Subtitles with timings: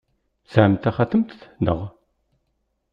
[0.43, 1.79] Tesɛam taxatemt, naɣ?